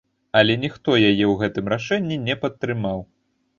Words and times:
Але 0.39 0.55
ніхто 0.63 0.95
яе 0.99 1.11
ў 1.11 1.37
гэтым 1.43 1.69
рашэнні 1.75 2.19
не 2.25 2.39
падтрымаў. 2.47 3.07